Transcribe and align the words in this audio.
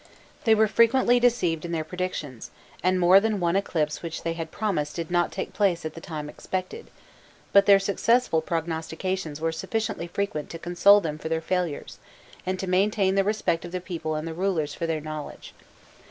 * 0.23 0.43
They 0.45 0.55
were 0.55 0.67
frequently 0.67 1.19
deceived 1.19 1.63
in 1.63 1.71
their 1.73 1.83
predictions, 1.83 2.49
and 2.81 2.99
more 2.99 3.19
than 3.19 3.39
one 3.39 3.55
eclipse 3.55 4.01
which 4.01 4.23
they 4.23 4.33
had 4.33 4.49
promised 4.49 4.95
did 4.95 5.11
not 5.11 5.31
take 5.31 5.53
place 5.53 5.85
at 5.85 5.93
the 5.93 6.01
time 6.01 6.27
expected: 6.27 6.89
but 7.53 7.67
their 7.67 7.77
successful 7.77 8.41
prognostications 8.41 9.39
were 9.39 9.51
sufficiently 9.51 10.07
frequent 10.07 10.49
to 10.49 10.57
console 10.57 11.01
them 11.01 11.19
for 11.19 11.29
their 11.29 11.39
failures, 11.39 11.99
and 12.47 12.57
to 12.57 12.65
maintain 12.65 13.13
the 13.13 13.23
respect 13.23 13.63
of 13.63 13.71
the 13.71 13.79
people 13.79 14.15
and 14.15 14.27
the 14.27 14.33
rulers 14.33 14.73
for 14.73 14.87
their 14.87 15.01
knowledge. 15.01 15.53